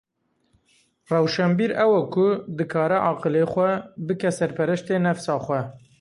Rewşenbîr 1.11 1.71
ew 1.83 1.91
e 2.01 2.03
ku 2.13 2.27
dikare 2.57 2.97
aqilê 3.11 3.43
xwe 3.51 3.69
bike 4.07 4.29
serpereştê 4.37 4.95
nefsa 5.07 5.35
xwe. 5.45 5.59